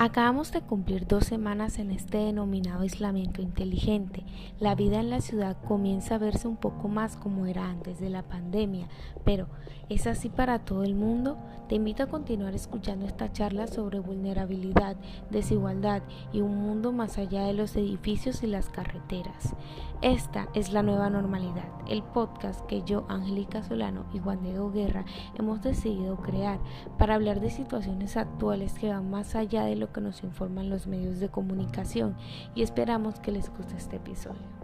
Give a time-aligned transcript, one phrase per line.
[0.00, 4.24] Acabamos de cumplir dos semanas en este denominado aislamiento inteligente.
[4.60, 8.08] La vida en la ciudad comienza a verse un poco más como era antes de
[8.08, 8.86] la pandemia,
[9.24, 9.48] pero
[9.88, 11.36] ¿es así para todo el mundo?
[11.68, 14.96] Te invito a continuar escuchando esta charla sobre vulnerabilidad,
[15.30, 19.56] desigualdad y un mundo más allá de los edificios y las carreteras.
[20.00, 25.04] Esta es la nueva normalidad, el podcast que yo, Angélica Solano y Juan Diego Guerra
[25.36, 26.60] hemos decidido crear
[26.98, 30.86] para hablar de situaciones actuales que van más allá de lo que nos informan los
[30.86, 32.16] medios de comunicación
[32.54, 34.58] y esperamos que les guste este episodio.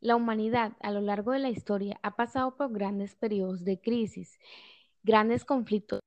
[0.00, 4.38] La humanidad a lo largo de la historia ha pasado por grandes periodos de crisis,
[5.02, 6.00] grandes conflictos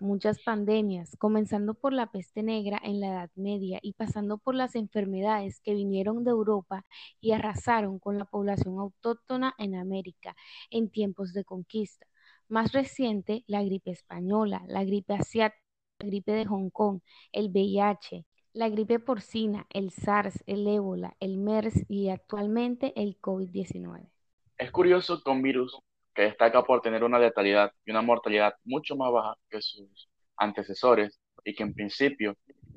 [0.00, 4.74] muchas pandemias, comenzando por la peste negra en la Edad Media y pasando por las
[4.74, 6.84] enfermedades que vinieron de Europa
[7.20, 10.36] y arrasaron con la población autóctona en América
[10.70, 12.06] en tiempos de conquista.
[12.48, 15.62] Más reciente, la gripe española, la gripe asiática,
[16.00, 17.00] la gripe de Hong Kong,
[17.32, 24.10] el VIH, la gripe porcina, el SARS, el ébola, el MERS y actualmente el COVID-19.
[24.58, 25.78] Es curioso un virus
[26.16, 31.20] que destaca por tener una letalidad y una mortalidad mucho más baja que sus antecesores
[31.44, 32.36] y que en principio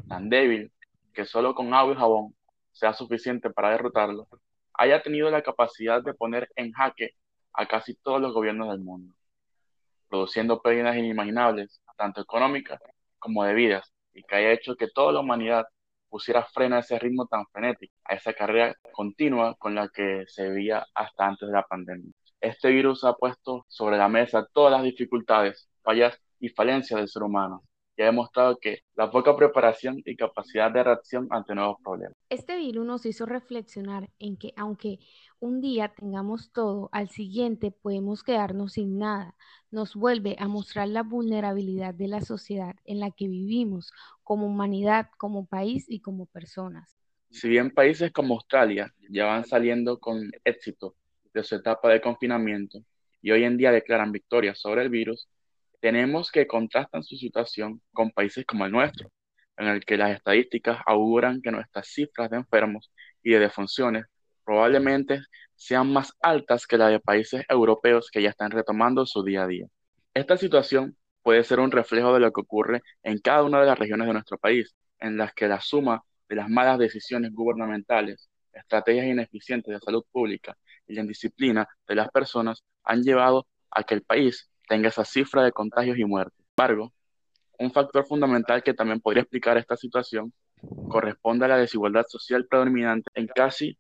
[0.10, 0.74] tan débil
[1.14, 2.36] que solo con agua y jabón
[2.74, 4.28] sea suficiente para derrotarlo,
[4.74, 7.12] haya tenido la capacidad de poner en jaque
[7.54, 9.14] a casi todos los gobiernos del mundo,
[10.10, 12.82] produciendo pérdidas inimaginables, tanto económicas
[13.20, 15.66] como de vidas, y que haya hecho que toda la humanidad
[16.10, 20.50] pusiera freno a ese ritmo tan frenético, a esa carrera continua con la que se
[20.50, 22.12] veía hasta antes de la pandemia.
[22.42, 27.24] Este virus ha puesto sobre la mesa todas las dificultades, fallas y falencias del ser
[27.24, 27.64] humano
[28.00, 32.16] y ha demostrado que la poca preparación y capacidad de reacción ante nuevos problemas.
[32.30, 35.00] Este virus nos hizo reflexionar en que aunque
[35.42, 39.36] un día tengamos todo, al siguiente podemos quedarnos sin nada.
[39.70, 43.92] Nos vuelve a mostrar la vulnerabilidad de la sociedad en la que vivimos
[44.24, 46.96] como humanidad, como país y como personas.
[47.32, 50.96] Si bien países como Australia ya van saliendo con éxito
[51.40, 52.80] de su etapa de confinamiento
[53.22, 55.28] y hoy en día declaran victoria sobre el virus,
[55.80, 59.10] tenemos que contrastar su situación con países como el nuestro,
[59.58, 62.92] en el que las estadísticas auguran que nuestras cifras de enfermos
[63.24, 64.06] y de defunciones
[64.44, 65.22] probablemente
[65.56, 69.48] sean más altas que las de países europeos que ya están retomando su día a
[69.48, 69.68] día.
[70.14, 73.80] Esta situación puede ser un reflejo de lo que ocurre en cada una de las
[73.80, 79.06] regiones de nuestro país, en las que la suma de las malas decisiones gubernamentales, estrategias
[79.06, 80.58] ineficientes de salud pública
[80.90, 85.44] y la indisciplina de las personas han llevado a que el país tenga esa cifra
[85.44, 86.36] de contagios y muertes.
[86.38, 86.94] Sin embargo,
[87.60, 90.34] un factor fundamental que también podría explicar esta situación
[90.90, 93.78] corresponde a la desigualdad social predominante en casi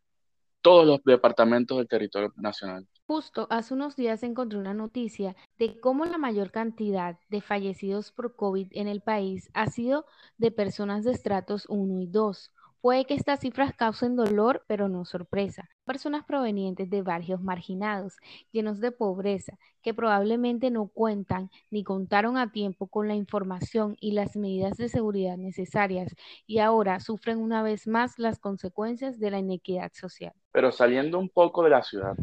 [0.61, 2.87] todos los departamentos del territorio nacional.
[3.07, 8.35] Justo hace unos días encontré una noticia de cómo la mayor cantidad de fallecidos por
[8.35, 10.05] COVID en el país ha sido
[10.37, 12.51] de personas de estratos 1 y 2,
[12.81, 15.69] Puede que estas cifras causen dolor, pero no sorpresa.
[15.83, 18.15] Personas provenientes de barrios marginados,
[18.53, 24.13] llenos de pobreza, que probablemente no cuentan ni contaron a tiempo con la información y
[24.13, 26.15] las medidas de seguridad necesarias
[26.47, 30.31] y ahora sufren una vez más las consecuencias de la inequidad social.
[30.53, 32.15] Pero saliendo un poco de la ciudad,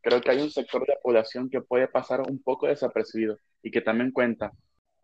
[0.00, 3.70] creo que hay un sector de la población que puede pasar un poco desapercibido y
[3.70, 4.50] que también cuenta,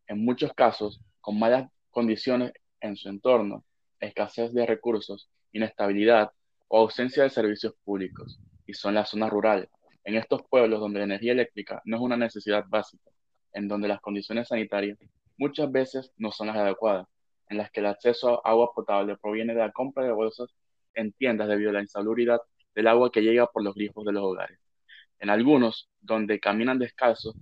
[0.09, 3.63] en muchos casos, con malas condiciones en su entorno
[4.01, 6.31] escasez de recursos, inestabilidad
[6.69, 9.69] o ausencia de servicios públicos, y son las zonas rurales.
[10.05, 13.11] En estos pueblos donde la energía eléctrica no es una necesidad básica,
[13.53, 14.99] en donde las condiciones sanitarias
[15.37, 17.07] muchas veces no son las adecuadas,
[17.49, 20.55] en las que el acceso a agua potable proviene de la compra de bolsas
[20.95, 22.41] en tiendas debido a la insalubridad
[22.75, 24.59] del agua que llega por los grifos de los hogares.
[25.19, 27.35] En algunos, donde caminan descalzos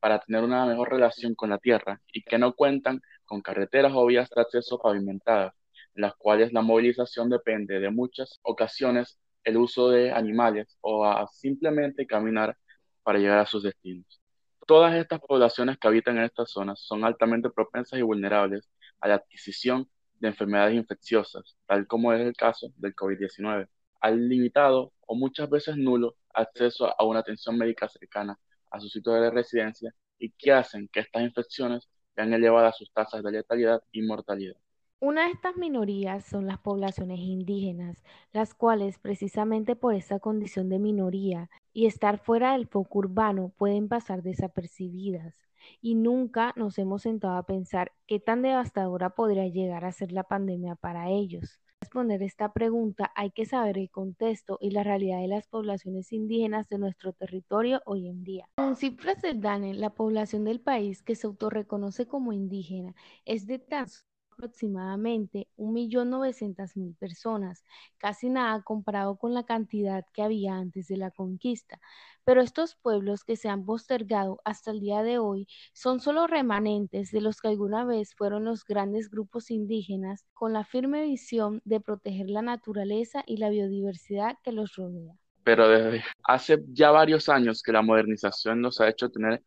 [0.00, 4.04] para tener una mejor relación con la tierra y que no cuentan con carreteras o
[4.04, 5.63] vías de acceso pavimentadas, en
[5.94, 12.06] las cuales la movilización depende de muchas ocasiones el uso de animales o a simplemente
[12.06, 12.56] caminar
[13.02, 14.20] para llegar a sus destinos.
[14.66, 18.70] Todas estas poblaciones que habitan en estas zonas son altamente propensas y vulnerables
[19.00, 19.88] a la adquisición
[20.20, 23.68] de enfermedades infecciosas, tal como es el caso del COVID-19,
[24.00, 28.38] al limitado o muchas veces nulo acceso a una atención médica cercana
[28.70, 33.22] a su sitio de residencia y que hacen que estas infecciones vean elevadas sus tasas
[33.22, 34.56] de letalidad y mortalidad.
[35.00, 38.02] Una de estas minorías son las poblaciones indígenas,
[38.32, 43.88] las cuales precisamente por esa condición de minoría y estar fuera del foco urbano pueden
[43.88, 45.44] pasar desapercibidas
[45.80, 50.24] y nunca nos hemos sentado a pensar qué tan devastadora podría llegar a ser la
[50.24, 51.60] pandemia para ellos.
[51.66, 56.12] Para responder esta pregunta hay que saber el contexto y la realidad de las poblaciones
[56.12, 58.48] indígenas de nuestro territorio hoy en día.
[58.56, 62.94] Con cifras del DANE, la población del país que se autorreconoce como indígena
[63.26, 63.86] es de tan
[64.34, 67.64] aproximadamente 1.900.000 personas,
[67.98, 71.80] casi nada comparado con la cantidad que había antes de la conquista.
[72.24, 77.10] Pero estos pueblos que se han postergado hasta el día de hoy son solo remanentes
[77.10, 81.80] de los que alguna vez fueron los grandes grupos indígenas con la firme visión de
[81.80, 85.14] proteger la naturaleza y la biodiversidad que los rodea.
[85.44, 89.42] Pero desde hace ya varios años que la modernización nos ha hecho tener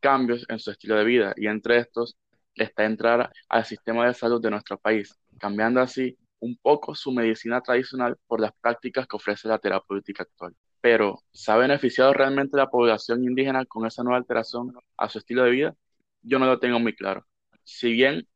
[0.00, 2.16] cambios en su estilo de vida y entre estos
[2.54, 7.60] está entrar al sistema de salud de nuestro país, cambiando así un poco su medicina
[7.60, 10.54] tradicional por las prácticas que ofrece la terapéutica actual.
[10.80, 15.44] Pero, ¿se ha beneficiado realmente la población indígena con esa nueva alteración a su estilo
[15.44, 15.74] de vida?
[16.22, 17.26] Yo no lo tengo muy claro.
[17.64, 18.26] Si bien,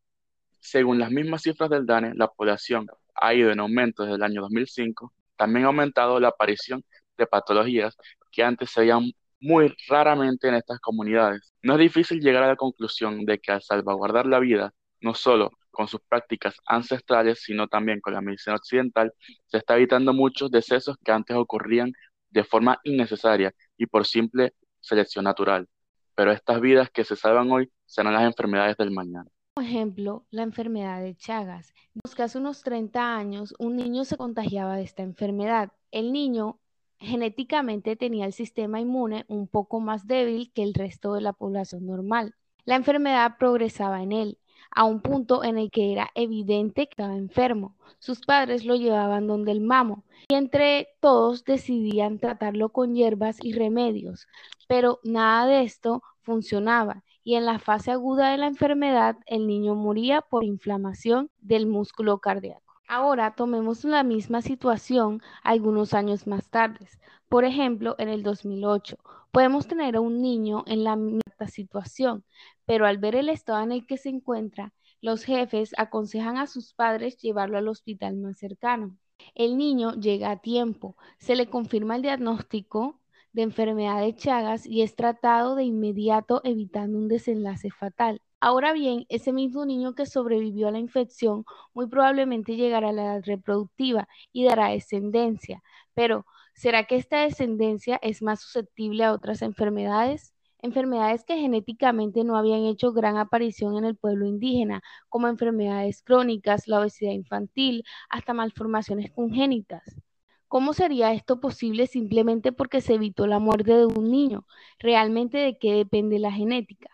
[0.61, 4.43] según las mismas cifras del DANE, la población ha ido en aumento desde el año
[4.43, 6.85] 2005, también ha aumentado la aparición
[7.17, 7.97] de patologías
[8.31, 9.13] que antes se veían
[9.45, 11.53] muy raramente en estas comunidades.
[11.63, 15.51] No es difícil llegar a la conclusión de que al salvaguardar la vida, no solo
[15.71, 19.13] con sus prácticas ancestrales, sino también con la medicina occidental,
[19.47, 21.93] se está evitando muchos decesos que antes ocurrían
[22.31, 25.69] de forma innecesaria y por simple selección natural.
[26.15, 29.29] Pero estas vidas que se salvan hoy serán las enfermedades del mañana.
[29.55, 31.75] Por ejemplo, la enfermedad de Chagas.
[32.19, 35.71] hace unos 30 años un niño se contagiaba de esta enfermedad.
[35.91, 36.61] El niño
[36.99, 41.87] genéticamente tenía el sistema inmune un poco más débil que el resto de la población
[41.87, 42.35] normal.
[42.65, 44.39] La enfermedad progresaba en él,
[44.71, 47.77] a un punto en el que era evidente que estaba enfermo.
[47.99, 53.53] Sus padres lo llevaban donde el mamo y entre todos decidían tratarlo con hierbas y
[53.53, 54.27] remedios,
[54.67, 59.75] pero nada de esto funcionaba y en la fase aguda de la enfermedad el niño
[59.75, 62.64] moría por inflamación del músculo cardíaco.
[62.89, 66.87] Ahora tomemos la misma situación algunos años más tarde.
[67.29, 68.97] Por ejemplo, en el 2008,
[69.33, 72.25] podemos tener a un niño en la misma situación,
[72.67, 76.75] pero al ver el estado en el que se encuentra, los jefes aconsejan a sus
[76.75, 78.97] padres llevarlo al hospital más cercano.
[79.35, 83.01] El niño llega a tiempo, se le confirma el diagnóstico
[83.33, 88.21] de enfermedad de Chagas y es tratado de inmediato evitando un desenlace fatal.
[88.47, 93.05] Ahora bien, ese mismo niño que sobrevivió a la infección muy probablemente llegará a la
[93.05, 95.63] edad reproductiva y dará descendencia,
[95.95, 100.35] pero ¿será que esta descendencia es más susceptible a otras enfermedades?
[100.59, 106.69] Enfermedades que genéticamente no habían hecho gran aparición en el pueblo indígena, como enfermedades crónicas,
[106.69, 110.03] la obesidad infantil, hasta malformaciones congénitas.
[110.49, 114.45] ¿Cómo sería esto posible simplemente porque se evitó la muerte de un niño?
[114.79, 116.91] ¿Realmente de qué depende la genética?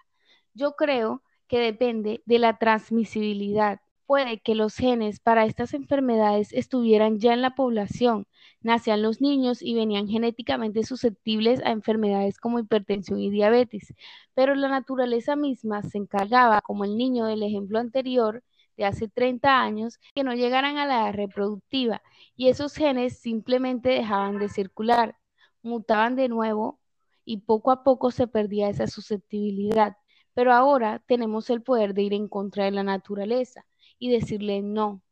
[0.55, 3.81] Yo creo que depende de la transmisibilidad.
[4.07, 8.29] Puede que los genes para estas enfermedades estuvieran ya en la población,
[8.61, 13.95] nacían los niños y venían genéticamente susceptibles a enfermedades como hipertensión y diabetes,
[14.33, 18.45] pero la naturaleza misma se encargaba, como el niño del ejemplo anterior,
[18.77, 22.01] de hace 30 años, que no llegaran a la edad reproductiva
[22.37, 25.17] y esos genes simplemente dejaban de circular,
[25.63, 26.79] mutaban de nuevo
[27.25, 29.97] y poco a poco se perdía esa susceptibilidad.
[30.35, 33.67] Pero ahora tenemos el poder de ir en contra de la naturaleza
[33.99, 35.03] y decirle no.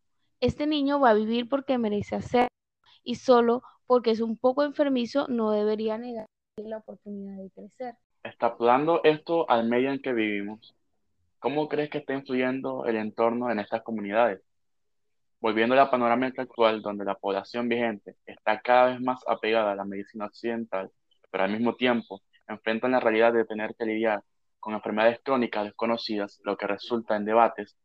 [0.40, 2.48] Este niño va a vivir porque merece hacerlo
[3.02, 6.26] y solo porque es un poco enfermizo no debería negar
[6.56, 7.94] la oportunidad de crecer.
[8.22, 10.74] Extrapolando esto al medio en que vivimos,
[11.38, 14.40] ¿cómo crees que está influyendo el entorno en estas comunidades?
[15.40, 19.76] Volviendo a la panorámica actual, donde la población vigente está cada vez más apegada a
[19.76, 20.90] la medicina occidental,
[21.30, 24.22] pero al mismo tiempo enfrentan la realidad de tener que lidiar
[24.60, 27.76] con enfermedades crónicas desconocidas, lo que resulta en debates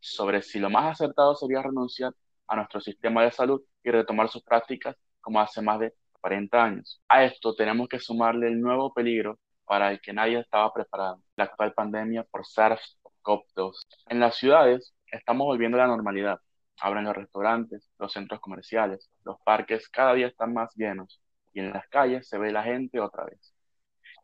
[0.00, 2.14] sobre si lo más acertado sería renunciar
[2.46, 7.02] a nuestro sistema de salud y retomar sus prácticas como hace más de 40 años.
[7.08, 11.44] A esto tenemos que sumarle el nuevo peligro para el que nadie estaba preparado, la
[11.44, 13.86] actual pandemia por SARS-CoV-2.
[14.08, 16.40] En las ciudades estamos volviendo a la normalidad.
[16.80, 21.20] Abren los restaurantes, los centros comerciales, los parques cada día están más llenos
[21.52, 23.52] y en las calles se ve la gente otra vez.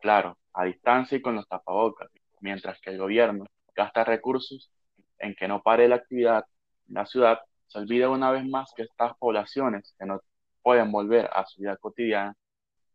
[0.01, 2.09] Claro, a distancia y con los tapabocas,
[2.39, 3.45] mientras que el gobierno
[3.75, 4.71] gasta recursos
[5.19, 6.45] en que no pare la actividad
[6.87, 10.21] en la ciudad, se olvida una vez más que estas poblaciones que no
[10.61, 12.35] pueden volver a su vida cotidiana,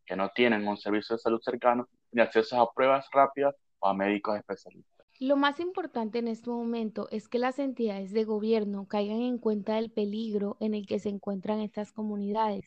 [0.06, 3.94] que no tienen un servicio de salud cercano, ni acceso a pruebas rápidas o a
[3.94, 5.06] médicos especialistas.
[5.20, 9.74] Lo más importante en este momento es que las entidades de gobierno caigan en cuenta
[9.74, 12.64] del peligro en el que se encuentran estas comunidades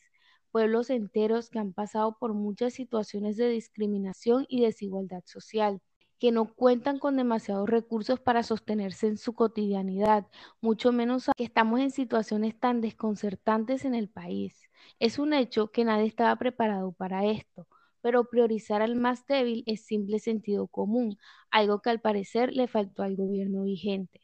[0.54, 5.80] pueblos enteros que han pasado por muchas situaciones de discriminación y desigualdad social
[6.20, 10.28] que no cuentan con demasiados recursos para sostenerse en su cotidianidad,
[10.60, 14.70] mucho menos que estamos en situaciones tan desconcertantes en el país.
[15.00, 17.66] Es un hecho que nadie estaba preparado para esto,
[18.00, 21.18] pero priorizar al más débil es simple sentido común,
[21.50, 24.20] algo que al parecer le faltó al gobierno vigente.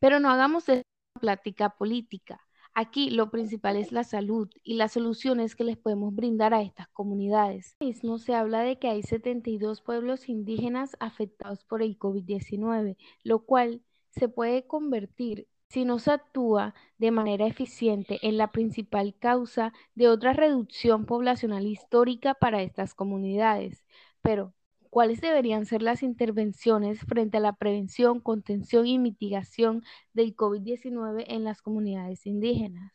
[0.00, 0.82] Pero no hagamos de
[1.20, 2.47] plática política.
[2.80, 6.86] Aquí lo principal es la salud y las soluciones que les podemos brindar a estas
[6.86, 7.74] comunidades.
[7.80, 13.82] Mismo se habla de que hay 72 pueblos indígenas afectados por el COVID-19, lo cual
[14.10, 20.08] se puede convertir si no se actúa de manera eficiente en la principal causa de
[20.08, 23.82] otra reducción poblacional histórica para estas comunidades.
[24.22, 24.54] Pero,
[24.98, 31.44] ¿cuáles deberían ser las intervenciones frente a la prevención, contención y mitigación del COVID-19 en
[31.44, 32.92] las comunidades indígenas?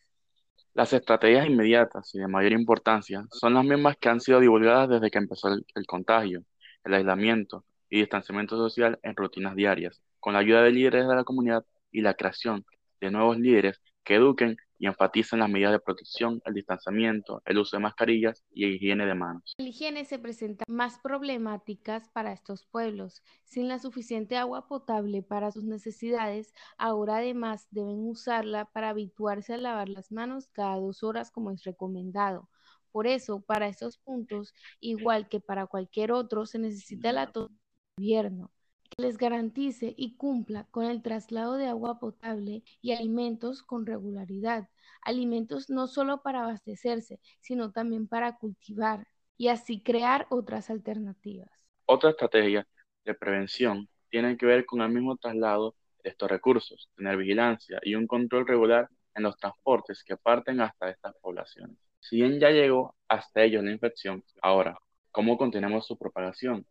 [0.73, 5.09] Las estrategias inmediatas y de mayor importancia son las mismas que han sido divulgadas desde
[5.09, 6.43] que empezó el, contagio,
[6.83, 11.23] el aislamiento y distanciamiento social en rutinas diarias, con la ayuda de líderes de la
[11.23, 12.65] comunidad y la creación
[12.99, 17.77] de nuevos líderes que eduquen y enfaticen las medidas de protección, el distanciamiento, el uso
[17.77, 19.53] de mascarillas y higiene de manos.
[19.57, 23.23] La higiene se presenta más problemáticas para estos pueblos.
[23.45, 29.57] Sin la suficiente agua potable para sus necesidades, ahora además deben usarla para habituarse a
[29.57, 32.49] lavar las manos cada dos horas como es recomendado.
[32.91, 37.47] Por eso, para estos puntos, igual que para cualquier otro, se necesita el del
[37.95, 38.51] gobierno
[38.97, 44.69] les garantice y cumpla con el traslado de agua potable y alimentos con regularidad.
[45.05, 49.07] Alimentos no solo para abastecerse, sino también para cultivar
[49.37, 51.49] y así crear otras alternativas.
[51.85, 52.67] Otra estrategia
[53.03, 57.95] de prevención tiene que ver con el mismo traslado de estos recursos, tener vigilancia y
[57.95, 61.77] un control regular en los transportes que parten hasta estas poblaciones.
[61.99, 64.77] Si bien ya llegó hasta ellos la infección, ahora,
[65.11, 66.65] ¿cómo contenemos su propagación?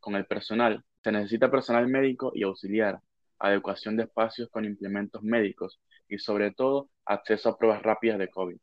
[0.00, 3.00] Con el personal se necesita personal médico y auxiliar,
[3.38, 8.58] adecuación de espacios con implementos médicos y sobre todo acceso a pruebas rápidas de COVID.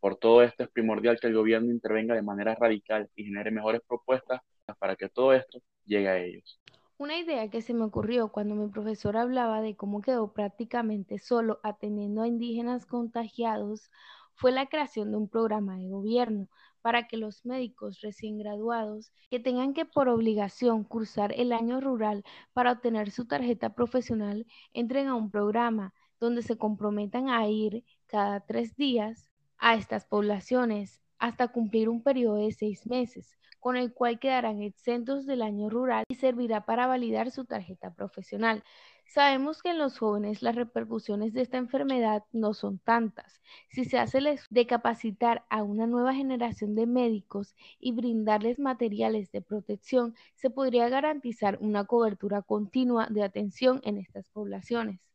[0.00, 3.82] Por todo esto es primordial que el gobierno intervenga de manera radical y genere mejores
[3.86, 4.40] propuestas
[4.78, 6.60] para que todo esto llegue a ellos.
[6.96, 11.58] Una idea que se me ocurrió cuando mi profesor hablaba de cómo quedó prácticamente solo
[11.62, 13.90] atendiendo a indígenas contagiados
[14.34, 16.48] fue la creación de un programa de gobierno
[16.82, 22.24] para que los médicos recién graduados que tengan que por obligación cursar el año rural
[22.52, 28.40] para obtener su tarjeta profesional entren a un programa donde se comprometan a ir cada
[28.40, 34.18] tres días a estas poblaciones hasta cumplir un periodo de seis meses, con el cual
[34.18, 38.64] quedarán exentos del año rural y servirá para validar su tarjeta profesional.
[39.04, 43.42] Sabemos que en los jóvenes las repercusiones de esta enfermedad no son tantas.
[43.68, 49.42] Si se hace de capacitar a una nueva generación de médicos y brindarles materiales de
[49.42, 55.09] protección, se podría garantizar una cobertura continua de atención en estas poblaciones.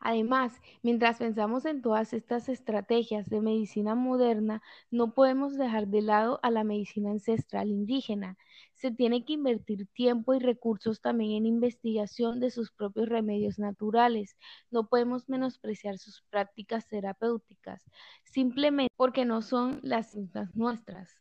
[0.00, 6.40] Además, mientras pensamos en todas estas estrategias de medicina moderna, no podemos dejar de lado
[6.42, 8.38] a la medicina ancestral indígena.
[8.72, 14.36] Se tiene que invertir tiempo y recursos también en investigación de sus propios remedios naturales.
[14.70, 17.84] No podemos menospreciar sus prácticas terapéuticas,
[18.24, 21.20] simplemente porque no son las mismas nuestras.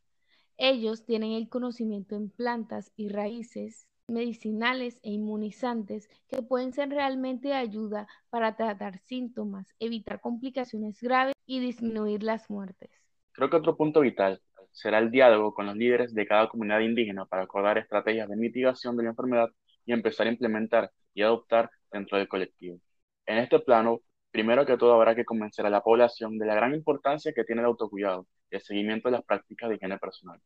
[0.57, 7.49] Ellos tienen el conocimiento en plantas y raíces medicinales e inmunizantes que pueden ser realmente
[7.49, 12.89] de ayuda para tratar síntomas, evitar complicaciones graves y disminuir las muertes.
[13.31, 17.25] Creo que otro punto vital será el diálogo con los líderes de cada comunidad indígena
[17.25, 19.49] para acordar estrategias de mitigación de la enfermedad
[19.85, 22.79] y empezar a implementar y adoptar dentro del colectivo.
[23.25, 24.01] En este plano,
[24.31, 27.61] primero que todo habrá que convencer a la población de la gran importancia que tiene
[27.61, 30.39] el autocuidado y el seguimiento de las prácticas de higiene personal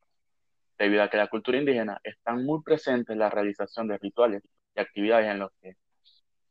[0.77, 4.44] debido a que la cultura indígena está muy presente en la realización de rituales
[4.75, 5.75] y actividades en los que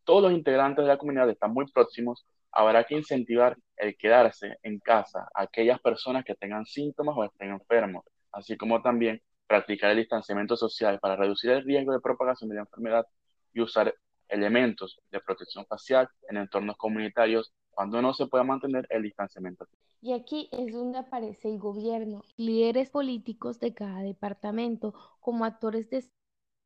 [0.05, 4.79] todos los integrantes de la comunidad están muy próximos, habrá que incentivar el quedarse en
[4.79, 9.99] casa a aquellas personas que tengan síntomas o estén enfermos, así como también practicar el
[9.99, 13.07] distanciamiento social para reducir el riesgo de propagación de la enfermedad
[13.52, 13.95] y usar
[14.29, 19.67] elementos de protección facial en entornos comunitarios cuando no se pueda mantener el distanciamiento.
[20.00, 26.05] Y aquí es donde aparece el gobierno, líderes políticos de cada departamento como actores de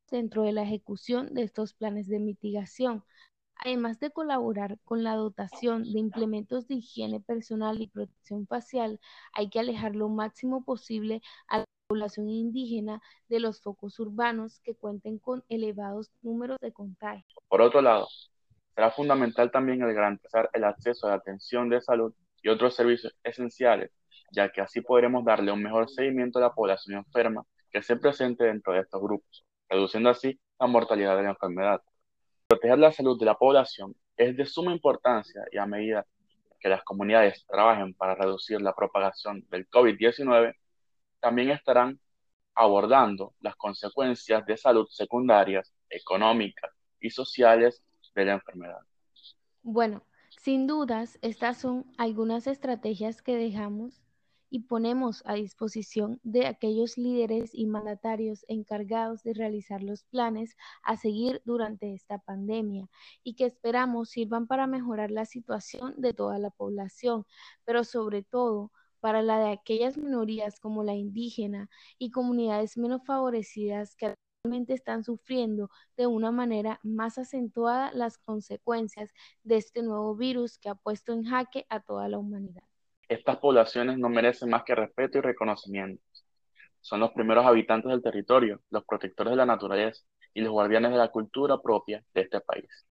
[0.09, 3.03] dentro de la ejecución de estos planes de mitigación,
[3.55, 8.99] además de colaborar con la dotación de implementos de higiene personal y protección facial,
[9.33, 14.75] hay que alejar lo máximo posible a la población indígena de los focos urbanos que
[14.75, 17.25] cuenten con elevados números de contagios.
[17.47, 18.07] Por otro lado,
[18.77, 23.17] será fundamental también el garantizar el acceso a la atención de salud y otros servicios
[23.23, 23.89] esenciales
[24.31, 28.43] ya que así podremos darle un mejor seguimiento a la población enferma que se presente
[28.43, 31.81] dentro de estos grupos, reduciendo así la mortalidad de la enfermedad.
[32.47, 36.05] Proteger la salud de la población es de suma importancia y a medida
[36.59, 40.53] que las comunidades trabajen para reducir la propagación del COVID-19,
[41.19, 41.99] también estarán
[42.55, 47.83] abordando las consecuencias de salud secundarias, económicas y sociales
[48.21, 48.79] de la enfermedad.
[49.63, 50.03] Bueno,
[50.41, 54.01] sin dudas, estas son algunas estrategias que dejamos
[54.49, 60.95] y ponemos a disposición de aquellos líderes y mandatarios encargados de realizar los planes a
[60.95, 62.89] seguir durante esta pandemia
[63.23, 67.25] y que esperamos sirvan para mejorar la situación de toda la población,
[67.65, 73.95] pero sobre todo para la de aquellas minorías como la indígena y comunidades menos favorecidas
[73.95, 74.15] que
[74.53, 79.13] están sufriendo de una manera más acentuada las consecuencias
[79.43, 82.63] de este nuevo virus que ha puesto en jaque a toda la humanidad.
[83.07, 86.03] Estas poblaciones no merecen más que respeto y reconocimiento.
[86.81, 90.97] Son los primeros habitantes del territorio, los protectores de la naturaleza y los guardianes de
[90.97, 92.85] la cultura propia de este país.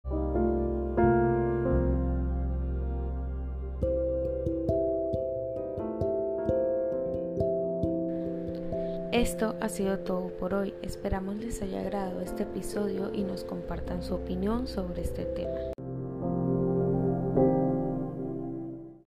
[9.26, 10.72] Esto ha sido todo por hoy.
[10.82, 15.75] Esperamos les haya agradado este episodio y nos compartan su opinión sobre este tema.